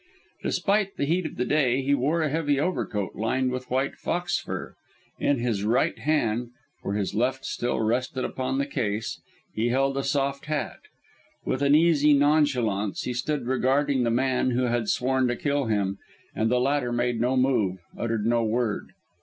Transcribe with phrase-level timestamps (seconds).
[0.41, 4.39] Despite the heat of the day, he wore a heavy overcoat, lined with white fox
[4.39, 4.73] fur.
[5.19, 6.49] In his right hand
[6.81, 9.21] for his left still rested upon the case
[9.53, 10.79] he held a soft hat.
[11.45, 15.99] With an easy nonchalance, he stood regarding the man who had sworn to kill him,
[16.33, 18.93] and the latter made no move, uttered no word.